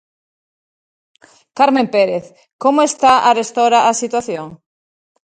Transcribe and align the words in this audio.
Carmen 1.57 1.87
Pérez, 1.95 2.25
como 2.63 2.79
está 2.89 3.11
arestora 3.29 3.79
a 3.89 3.91
situación? 4.01 4.47